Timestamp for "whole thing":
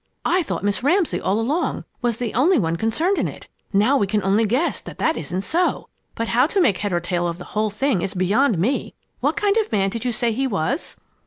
7.53-8.01